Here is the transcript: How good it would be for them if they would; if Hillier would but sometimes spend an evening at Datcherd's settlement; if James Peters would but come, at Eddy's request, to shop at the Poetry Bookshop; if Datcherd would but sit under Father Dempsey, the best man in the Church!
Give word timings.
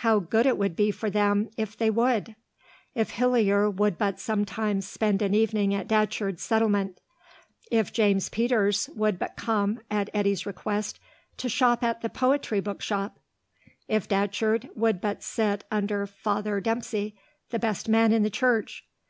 How 0.00 0.20
good 0.20 0.46
it 0.46 0.56
would 0.56 0.74
be 0.74 0.90
for 0.90 1.10
them 1.10 1.50
if 1.58 1.76
they 1.76 1.90
would; 1.90 2.34
if 2.94 3.10
Hillier 3.10 3.68
would 3.68 3.98
but 3.98 4.18
sometimes 4.18 4.88
spend 4.88 5.20
an 5.20 5.34
evening 5.34 5.74
at 5.74 5.86
Datcherd's 5.86 6.40
settlement; 6.42 6.98
if 7.70 7.92
James 7.92 8.30
Peters 8.30 8.88
would 8.96 9.18
but 9.18 9.36
come, 9.36 9.80
at 9.90 10.08
Eddy's 10.14 10.46
request, 10.46 10.98
to 11.36 11.50
shop 11.50 11.82
at 11.82 12.00
the 12.00 12.08
Poetry 12.08 12.60
Bookshop; 12.60 13.18
if 13.86 14.08
Datcherd 14.08 14.70
would 14.74 14.98
but 14.98 15.22
sit 15.22 15.62
under 15.70 16.06
Father 16.06 16.58
Dempsey, 16.60 17.14
the 17.50 17.58
best 17.58 17.86
man 17.86 18.14
in 18.14 18.22
the 18.22 18.30
Church! 18.30 18.86